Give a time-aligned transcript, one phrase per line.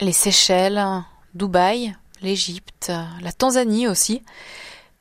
[0.00, 0.82] Les Seychelles,
[1.34, 4.22] Dubaï, l'Égypte, la Tanzanie aussi.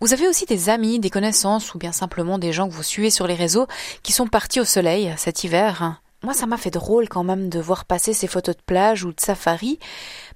[0.01, 3.09] Vous avez aussi des amis, des connaissances ou bien simplement des gens que vous suivez
[3.09, 3.67] sur les réseaux
[4.03, 6.01] qui sont partis au soleil cet hiver.
[6.21, 9.13] Moi, ça m'a fait drôle quand même de voir passer ces photos de plage ou
[9.13, 9.79] de safari,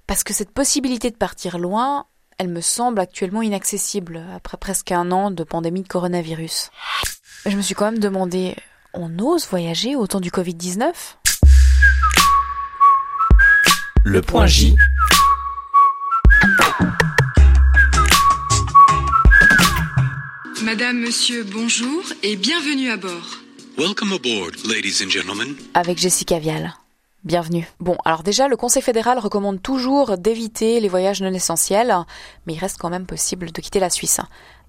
[0.07, 2.06] parce que cette possibilité de partir loin,
[2.38, 6.72] elle me semble actuellement inaccessible après presque un an de pandémie de coronavirus.
[7.46, 8.56] Je me suis quand même demandé,
[8.94, 10.94] on ose voyager au temps du Covid-19
[14.06, 14.76] Le point J.
[20.62, 23.12] Madame, monsieur, bonjour et bienvenue à bord.
[23.77, 25.55] Welcome aboard, ladies and gentlemen.
[25.73, 26.73] Avec Jessica Vial.
[27.23, 27.66] Bienvenue.
[27.79, 31.95] Bon, alors déjà, le Conseil fédéral recommande toujours d'éviter les voyages non essentiels,
[32.45, 34.20] mais il reste quand même possible de quitter la Suisse.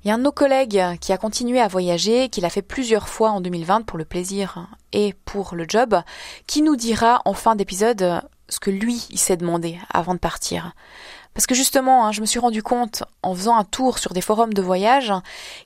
[0.05, 2.63] Il y a un de nos collègues qui a continué à voyager, qui l'a fait
[2.63, 6.01] plusieurs fois en 2020 pour le plaisir et pour le job,
[6.47, 8.23] qui nous dira en fin d'épisode
[8.59, 10.75] que lui, il s'est demandé avant de partir.
[11.35, 14.21] Parce que justement, hein, je me suis rendu compte en faisant un tour sur des
[14.21, 15.13] forums de voyage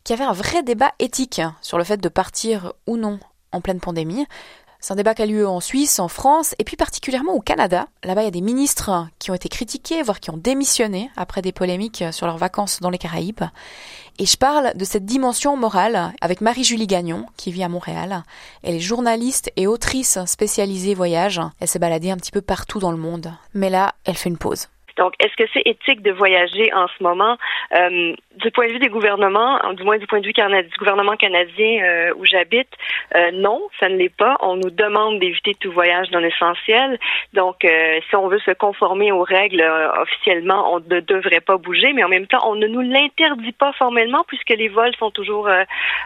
[0.02, 3.20] qu'il y avait un vrai débat éthique sur le fait de partir ou non
[3.52, 4.26] en pleine pandémie.
[4.80, 7.88] C'est un débat qui a lieu en Suisse, en France et puis particulièrement au Canada.
[8.04, 11.42] Là-bas, il y a des ministres qui ont été critiqués, voire qui ont démissionné après
[11.42, 13.42] des polémiques sur leurs vacances dans les Caraïbes.
[14.20, 18.22] Et je parle de cette dimension morale avec Marie-Julie Gagnon, qui vit à Montréal.
[18.62, 21.40] Elle est journaliste et autrice spécialisée voyage.
[21.58, 23.32] Elle s'est baladée un petit peu partout dans le monde.
[23.54, 24.68] Mais là, elle fait une pause.
[24.98, 27.38] Donc, est-ce que c'est éthique de voyager en ce moment?
[27.74, 31.16] Euh, du point de vue des gouvernements, du moins du point de vue du gouvernement
[31.16, 32.68] canadien euh, où j'habite,
[33.14, 34.36] euh, non, ça ne l'est pas.
[34.40, 36.98] On nous demande d'éviter tout voyage non essentiel.
[37.32, 39.62] Donc, euh, si on veut se conformer aux règles
[40.00, 43.72] officiellement, on ne devrait pas bouger, mais en même temps, on ne nous l'interdit pas
[43.72, 45.48] formellement puisque les vols sont toujours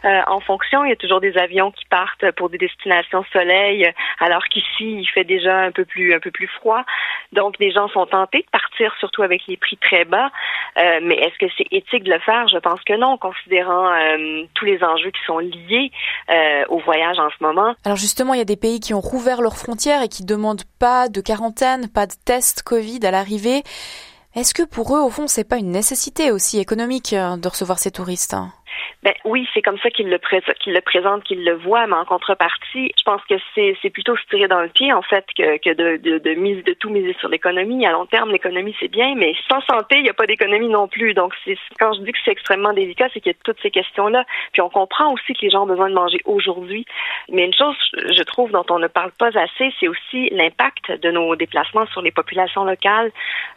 [0.05, 0.85] en fonction.
[0.85, 3.91] Il y a toujours des avions qui partent pour des destinations soleil,
[4.21, 6.85] alors qu'ici, il fait déjà un peu plus un peu plus froid.
[7.33, 10.31] Donc, les gens sont tentés de partir, surtout avec les prix très bas.
[10.77, 12.49] mais est-ce que c'est éthique de le faire?
[12.49, 15.91] Je pense que non, considérant euh, tous les enjeux qui sont liés
[16.31, 17.75] euh, au voyage en ce moment.
[17.85, 20.65] Alors justement, il y a des pays qui ont rouvert leurs frontières et qui demandent
[20.79, 23.63] pas de quarantaine, pas de test Covid à l'arrivée.
[24.35, 27.79] Est-ce que pour eux, au fond, c'est pas une nécessité aussi économique euh, de recevoir
[27.79, 28.35] ces touristes
[29.03, 30.19] ben oui, c'est comme ça qu'il le,
[30.61, 34.25] qu'il le présente, qu'il le voit, mais en contrepartie, je pense que c'est, plutôt se
[34.31, 37.85] tirer dans le pied, en fait, que, de, mise, de tout miser sur l'économie.
[37.87, 40.89] À long terme, l'économie, c'est bien, mais sans santé, il n'y a pas d'économie non
[40.89, 41.15] plus.
[41.15, 41.35] Donc,
[41.79, 44.25] quand je dis que c'est extrêmement délicat, c'est qu'il y a toutes ces questions-là.
[44.53, 46.87] Puis on comprend aussi que les gens ont besoin de manger aujourd'hui.
[47.29, 51.11] Mais une chose, je trouve, dont on ne parle pas assez, c'est aussi l'impact de
[51.11, 53.11] nos déplacements sur les populations locales,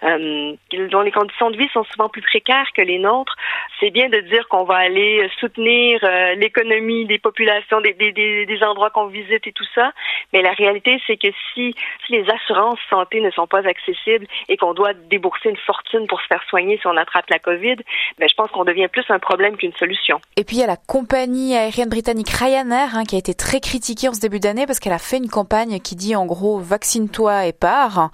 [0.04, 0.54] euh,
[0.90, 3.36] dont les conditions de vie sont souvent plus précaires que les nôtres.
[3.80, 8.64] C'est bien de dire qu'on va aller soutenir euh, l'économie des populations, des, des, des
[8.64, 9.92] endroits qu'on visite et tout ça.
[10.34, 14.58] Mais la réalité, c'est que si, si les assurances santé ne sont pas accessibles et
[14.58, 17.78] qu'on doit débourser une fortune pour se faire soigner si on attrape la COVID,
[18.20, 20.20] ben, je pense qu'on devient plus un problème qu'une solution.
[20.38, 23.60] Et puis il y a la compagnie aérienne britannique Ryanair hein, qui a été très
[23.60, 26.60] critiquée en ce début d'année parce qu'elle a fait une campagne qui dit en gros
[26.60, 28.10] vaccine-toi et pars.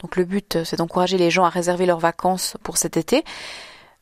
[0.00, 3.24] Donc le but, c'est d'encourager les gens à réserver leurs vacances pour cet été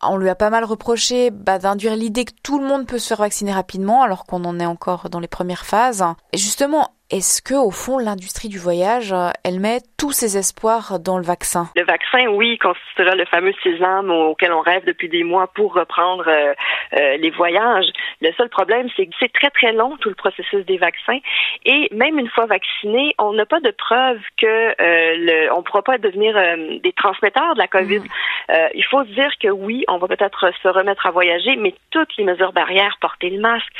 [0.02, 3.08] on lui a pas mal reproché bah, d'induire l'idée que tout le monde peut se
[3.08, 6.04] faire vacciner rapidement alors qu'on en est encore dans les premières phases.
[6.32, 10.98] Et justement, est-ce que, au fond, l'industrie du voyage, euh, elle met tous ses espoirs
[10.98, 11.68] dans le vaccin?
[11.76, 16.26] Le vaccin, oui, constituera le fameux sésame auquel on rêve depuis des mois pour reprendre
[16.26, 16.54] euh,
[16.94, 17.84] euh, les voyages.
[18.22, 21.18] Le seul problème, c'est que c'est très très long tout le processus des vaccins,
[21.66, 25.98] et même une fois vacciné, on n'a pas de preuve que le, on pourra pas
[25.98, 26.34] devenir
[26.82, 28.00] des transmetteurs de la COVID.
[28.00, 28.54] Mm.
[28.74, 32.16] il faut se dire que oui, on va peut-être se remettre à voyager, mais toutes
[32.16, 33.72] les mesures barrières, porter le masque,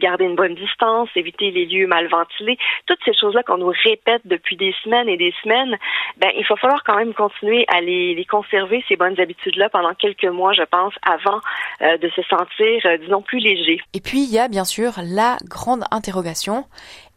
[0.00, 4.22] garder une bonne distance, éviter les lieux mal ventilés, toutes ces choses-là qu'on nous répète
[4.24, 5.76] depuis des semaines et des semaines,
[6.18, 10.24] ben, il va falloir quand même continuer à les, conserver, ces bonnes habitudes-là, pendant quelques
[10.24, 11.40] mois, je pense, avant
[11.82, 13.80] euh, de se sentir, euh, disons, plus léger.
[13.94, 16.64] Et puis, il y a bien sûr la grande interrogation.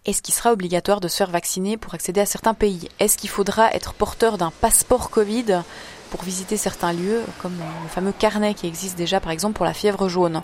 [0.06, 2.90] Est-ce qu'il sera obligatoire de se faire vacciner pour accéder à certains pays?
[3.00, 5.64] Est-ce qu'il faudra être porteur d'un passeport Covid
[6.12, 9.74] pour visiter certains lieux, comme le fameux carnet qui existe déjà par exemple pour la
[9.74, 10.44] fièvre jaune?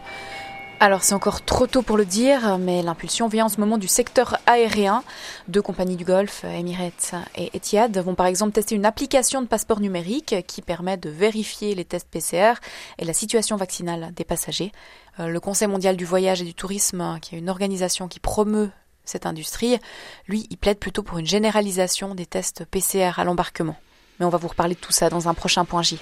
[0.81, 3.87] Alors c'est encore trop tôt pour le dire, mais l'impulsion vient en ce moment du
[3.87, 5.03] secteur aérien.
[5.47, 9.79] Deux compagnies du Golfe, Emirates et Etihad, vont par exemple tester une application de passeport
[9.79, 12.53] numérique qui permet de vérifier les tests PCR
[12.97, 14.71] et la situation vaccinale des passagers.
[15.19, 18.71] Euh, le Conseil mondial du voyage et du tourisme, qui est une organisation qui promeut
[19.05, 19.77] cette industrie,
[20.27, 23.75] lui, il plaide plutôt pour une généralisation des tests PCR à l'embarquement.
[24.19, 25.99] Mais on va vous reparler de tout ça dans un prochain point J.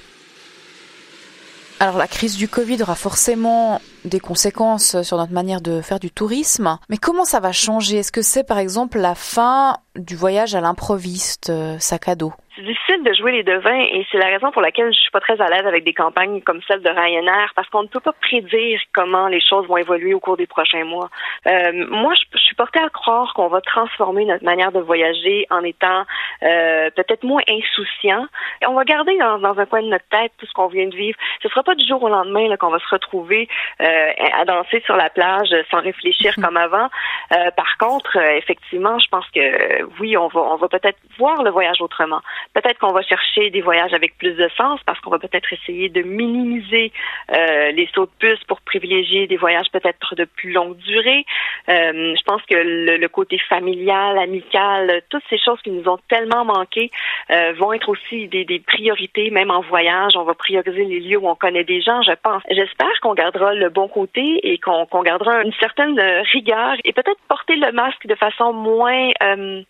[1.81, 6.11] Alors la crise du Covid aura forcément des conséquences sur notre manière de faire du
[6.11, 7.97] tourisme, mais comment ça va changer?
[7.97, 12.33] Est-ce que c'est par exemple la fin du voyage à l'improviste, euh, sac à dos?
[12.59, 15.19] C'est difficile de jouer les devins et c'est la raison pour laquelle je suis pas
[15.19, 18.13] très à l'aise avec des campagnes comme celle de Ryanair parce qu'on ne peut pas
[18.13, 21.09] prédire comment les choses vont évoluer au cours des prochains mois.
[21.47, 25.63] Euh, moi, je, suis portée à croire qu'on va transformer notre manière de voyager en
[25.63, 26.03] étant
[26.43, 28.25] euh, peut-être moins insouciant.
[28.61, 30.87] Et on va garder dans, dans, un coin de notre tête tout ce qu'on vient
[30.87, 31.17] de vivre.
[31.41, 33.47] Ce sera pas du jour au lendemain qu'on va se retrouver
[33.81, 36.89] euh, à danser sur la plage sans réfléchir comme avant.
[37.35, 41.43] Euh, par contre, euh, effectivement, je pense que oui, on va on va peut-être voir
[41.43, 42.21] le voyage autrement.
[42.53, 45.89] Peut-être qu'on va chercher des voyages avec plus de sens parce qu'on va peut-être essayer
[45.89, 46.91] de minimiser
[47.31, 51.25] euh, les sauts de puce pour privilégier des voyages peut-être de plus longue durée.
[51.69, 56.45] Euh, je pense que le, côté familial, amical, toutes ces choses qui nous ont tellement
[56.45, 56.91] manqué
[57.31, 60.13] euh, vont être aussi des, des, priorités, même en voyage.
[60.15, 62.43] On va prioriser les lieux où on connaît des gens, je pense.
[62.49, 65.99] J'espère qu'on gardera le bon côté et qu'on gardera une certaine
[66.31, 69.61] rigueur et peut-être porter le masque de façon moins, euh,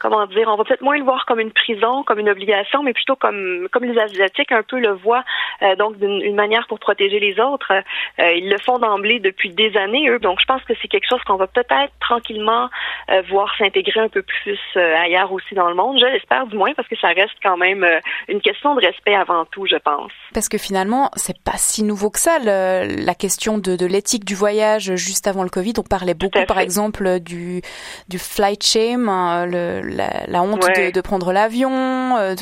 [0.00, 3.16] comment dire, on va peut-être moins le voir comme une prison, une obligation, mais plutôt
[3.16, 5.24] comme comme les Asiatiques un peu le voient,
[5.62, 7.72] euh, donc d'une manière pour protéger les autres.
[7.72, 10.18] Euh, ils le font d'emblée depuis des années, eux.
[10.18, 12.68] Donc je pense que c'est quelque chose qu'on va peut-être tranquillement
[13.10, 15.98] euh, voir s'intégrer un peu plus ailleurs aussi dans le monde.
[16.00, 17.86] Je l'espère du moins parce que ça reste quand même
[18.28, 20.12] une question de respect avant tout, je pense.
[20.34, 24.34] Parce que finalement, c'est pas si nouveau que ça la question de, de l'éthique du
[24.34, 25.74] voyage juste avant le Covid.
[25.78, 27.62] On parlait beaucoup, par exemple, du
[28.08, 29.80] du flight shame, hein, le,
[30.28, 31.70] la, honte de, de, prendre l'avion,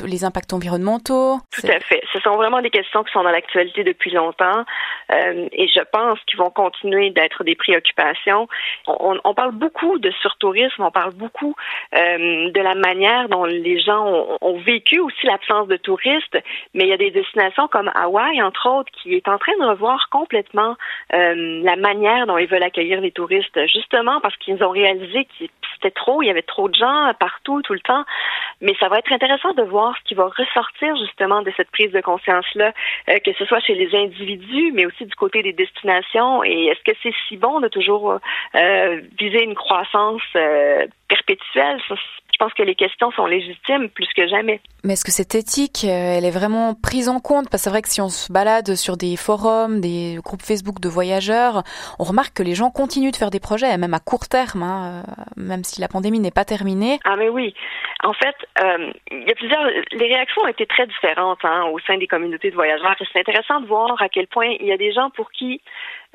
[0.05, 1.39] les impacts environnementaux.
[1.53, 2.03] Tout à fait.
[2.13, 4.65] Ce sont vraiment des questions qui sont dans l'actualité depuis longtemps
[5.13, 8.49] euh, et je pense qu'ils vont continuer d'être des préoccupations.
[8.87, 11.55] On, parle beaucoup de surtourisme, on parle beaucoup
[11.97, 16.39] euh, de la manière dont les gens ont, ont vécu aussi l'absence de touristes,
[16.73, 19.65] mais il y a des destinations comme Hawaï, entre autres, qui est en train de
[19.65, 20.77] revoir complètement
[21.13, 25.45] euh, la manière dont ils veulent accueillir les touristes, justement parce qu'ils ont réalisé que
[25.91, 28.05] trop, il y avait trop de gens partout, tout le temps.
[28.61, 31.93] Mais ça va être intéressant de voir ce qui va ressortir justement de cette prise
[31.93, 32.73] de conscience-là,
[33.11, 36.45] euh, que ce soit chez les individus, mais aussi du côté des destinations.
[36.45, 38.19] Et est-ce que c'est si bon de toujours
[38.55, 40.23] euh, viser une croissance
[41.15, 41.81] euh, perpétuelle?
[42.35, 44.61] je pense que les questions sont légitimes plus que jamais.
[44.83, 47.49] Mais est-ce que cette éthique, euh, elle est vraiment prise en compte?
[47.49, 50.81] Parce que c'est vrai que si on se balade sur des forums, des groupes Facebook
[50.81, 51.63] de voyageurs,
[52.01, 55.05] on remarque que les gens continuent de faire des projets, même à court terme, hein,
[55.07, 56.99] euh, même si la pandémie n'est pas terminée.
[57.05, 57.55] Ah mais oui.
[58.03, 59.65] En fait, euh, il y a plusieurs.
[59.93, 62.97] Les réactions ont été très différentes hein, au sein des communautés de voyageurs.
[63.13, 65.61] C'est intéressant de voir à quel point il y a des gens pour qui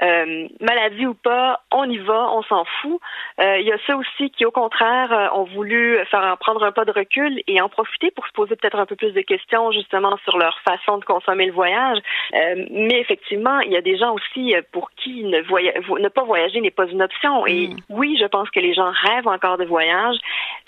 [0.01, 2.99] euh, maladie ou pas, on y va, on s'en fout.
[3.39, 6.71] Euh, il y a ceux aussi qui, au contraire, euh, ont voulu faire prendre un
[6.71, 9.71] pas de recul et en profiter pour se poser peut-être un peu plus de questions
[9.71, 11.99] justement sur leur façon de consommer le voyage.
[12.33, 16.71] mais effectivement, il y a des gens aussi pour qui ne, ne pas voyager n'est
[16.71, 17.45] pas une option.
[17.45, 17.77] Et mm.
[17.89, 20.17] oui, je pense que les gens rêvent encore de voyage.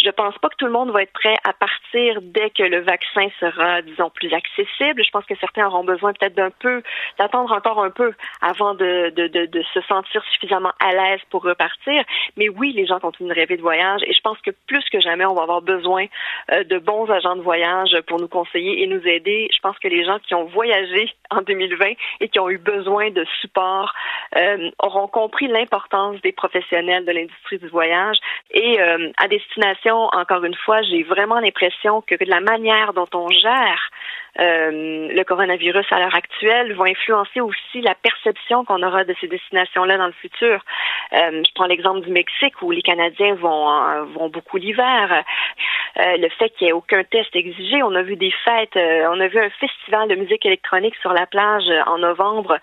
[0.03, 2.81] Je pense pas que tout le monde va être prêt à partir dès que le
[2.81, 5.03] vaccin sera, disons, plus accessible.
[5.03, 6.81] Je pense que certains auront besoin peut-être d'un peu,
[7.17, 9.20] d'attendre encore un peu avant de de,
[9.73, 12.03] se sentir suffisamment à l'aise pour repartir.
[12.37, 14.99] Mais oui, les gens continuent de rêver de voyage et je pense que plus que
[14.99, 16.05] jamais, on va avoir besoin
[16.51, 19.47] euh, de bons agents de voyage pour nous conseiller et nous aider.
[19.53, 23.09] Je pense que les gens qui ont voyagé en 2020 et qui ont eu besoin
[23.11, 23.93] de support
[24.37, 28.17] euh, auront compris l'importance des professionnels de l'industrie du voyage.
[28.51, 33.09] Et euh, à destination, encore une fois, j'ai vraiment l'impression que de la manière dont
[33.13, 33.89] on gère
[34.39, 39.27] euh, le coronavirus à l'heure actuelle vont influencer aussi la perception qu'on aura de ces
[39.27, 40.63] destinations-là dans le futur.
[41.13, 45.23] Euh, je prends l'exemple du Mexique où les Canadiens vont, euh, vont beaucoup l'hiver.
[45.95, 49.27] Le fait qu'il n'y ait aucun test exigé, on a vu des fêtes, on a
[49.27, 52.57] vu un festival de musique électronique sur la plage en novembre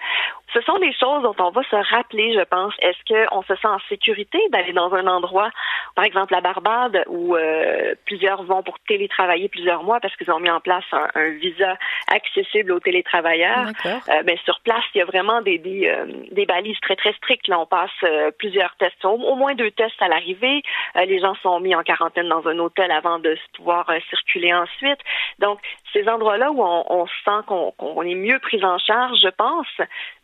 [0.54, 2.72] ce sont des choses dont on va se rappeler, je pense.
[2.80, 5.50] Est-ce qu'on se sent en sécurité d'aller dans un endroit,
[5.94, 10.40] par exemple la Barbade, où euh, plusieurs vont pour télétravailler plusieurs mois parce qu'ils ont
[10.40, 11.76] mis en place un, visa
[12.10, 13.68] accessible aux télétravailleurs?
[13.84, 17.12] Euh, ben, sur place, il y a vraiment des, des, euh, des balises très, très
[17.14, 17.48] strictes.
[17.48, 20.62] Là, on passe euh, plusieurs tests, au, au, moins deux tests à l'arrivée.
[20.94, 24.98] les gens sont mis en quarantaine dans un hôtel avant de pouvoir circuler ensuite.
[25.38, 25.60] Donc,
[25.92, 29.66] ces endroits-là où on, on sent qu'on est mieux pris en charge, je pense,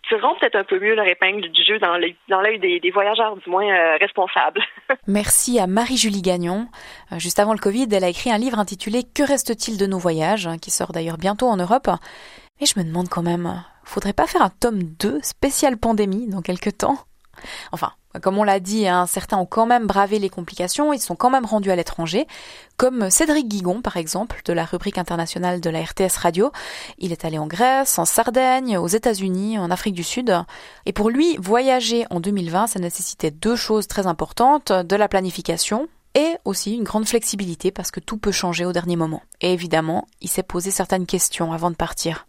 [0.09, 3.67] tireront peut-être un peu mieux leur épingle du jeu dans l'œil des, voyageurs, du moins
[3.67, 4.61] euh, responsables.
[5.07, 6.67] Merci à Marie-Julie Gagnon.
[7.13, 9.99] Euh, juste avant le Covid, elle a écrit un livre intitulé Que reste-t-il de nos
[9.99, 11.89] voyages, hein, qui sort d'ailleurs bientôt en Europe.
[12.61, 16.43] Mais je me demande quand même, faudrait pas faire un tome 2 spécial pandémie dans
[16.43, 16.99] quelques temps?
[17.73, 21.17] Enfin, comme on l'a dit, hein, certains ont quand même bravé les complications, ils sont
[21.17, 22.27] quand même rendus à l'étranger,
[22.77, 26.53] comme Cédric Guigon par exemple, de la rubrique internationale de la RTS Radio.
[26.99, 30.35] Il est allé en Grèce, en Sardaigne, aux États-Unis, en Afrique du Sud.
[30.87, 35.89] Et pour lui, voyager en 2020, ça nécessitait deux choses très importantes, de la planification,
[36.15, 39.23] et aussi une grande flexibilité parce que tout peut changer au dernier moment.
[39.41, 42.27] Et évidemment, il s'est posé certaines questions avant de partir.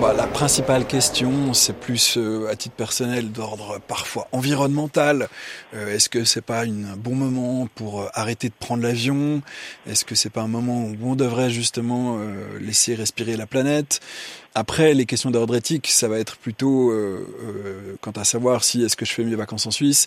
[0.00, 5.28] Bah, la principale question, c'est plus euh, à titre personnel d'ordre parfois environnemental.
[5.74, 9.42] Euh, est-ce que c'est pas un bon moment pour euh, arrêter de prendre l'avion?
[9.86, 12.18] Est-ce que c'est pas un moment où on devrait justement
[12.58, 14.00] laisser respirer la planète?
[14.54, 16.92] Après, les questions d'ordre éthique, ça va être plutôt
[18.00, 20.06] quant à savoir si est-ce que je fais mes vacances en Suisse,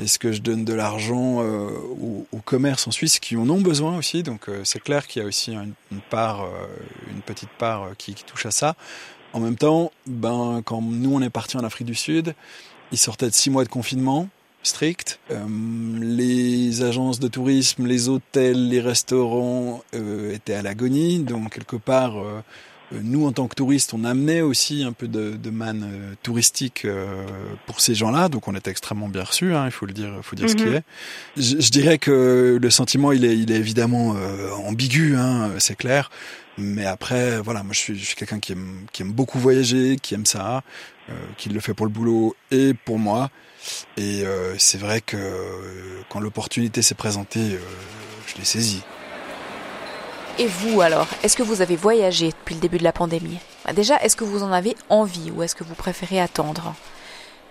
[0.00, 3.98] est-ce que je donne de l'argent au, au, commerce en Suisse qui en ont besoin
[3.98, 4.22] aussi.
[4.22, 6.48] Donc c'est clair qu'il y a aussi une, part,
[7.12, 8.76] une petite part qui, qui touche à ça.
[9.32, 12.34] En même temps, ben, quand nous on est parti en Afrique du Sud,
[12.92, 14.28] il sortait de six mois de confinement
[14.62, 15.18] strict.
[15.30, 15.44] Euh,
[16.00, 21.20] les agences de tourisme, les hôtels, les restaurants euh, étaient à l'agonie.
[21.20, 22.40] Donc quelque part, euh,
[23.02, 26.86] nous en tant que touristes, on amenait aussi un peu de, de manne touristique
[27.66, 28.28] pour ces gens-là.
[28.28, 29.54] Donc on était extrêmement bien reçus.
[29.54, 30.74] Hein, il faut le dire, il faut dire ce qui mhm.
[30.74, 30.84] est.
[31.36, 34.14] Je, je, dirais que le sentiment, il est, il est évidemment
[34.66, 35.16] ambigu.
[35.16, 36.10] Hein, c'est clair.
[36.58, 39.96] Mais après, voilà, moi je suis, je suis quelqu'un qui aime, qui aime beaucoup voyager,
[39.96, 40.62] qui aime ça,
[41.08, 43.30] euh, qui le fait pour le boulot et pour moi.
[43.96, 47.58] Et euh, c'est vrai que euh, quand l'opportunité s'est présentée, euh,
[48.26, 48.82] je l'ai saisie.
[50.38, 53.38] Et vous alors, est-ce que vous avez voyagé depuis le début de la pandémie?
[53.64, 56.74] Bah, Déjà, est-ce que vous en avez envie ou est-ce que vous préférez attendre?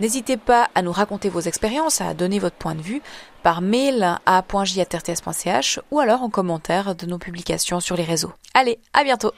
[0.02, 3.04] N'hésitez pas à nous raconter vos expériences, à donner votre point de vue
[3.44, 8.34] par mail à .j.rts.ch ou alors en commentaire de nos publications sur les réseaux.
[8.56, 9.32] Allez, à bientôt.